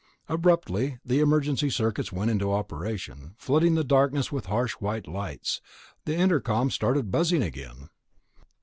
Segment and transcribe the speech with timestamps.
[0.27, 5.61] Abruptly the emergency circuits went into operation, flooding the darkness with harsh white lights.
[6.05, 7.89] The intercom started buzzing again.